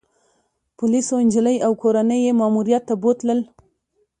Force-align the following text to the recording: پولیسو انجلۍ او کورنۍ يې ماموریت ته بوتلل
پولیسو 0.77 1.13
انجلۍ 1.21 1.57
او 1.65 1.71
کورنۍ 1.81 2.19
يې 2.25 2.31
ماموریت 2.39 2.83
ته 2.89 2.95
بوتلل 3.01 3.39